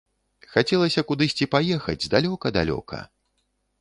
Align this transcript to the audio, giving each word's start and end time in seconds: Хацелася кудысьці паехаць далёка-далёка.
Хацелася 0.53 1.03
кудысьці 1.11 1.49
паехаць 1.55 2.09
далёка-далёка. 2.15 2.97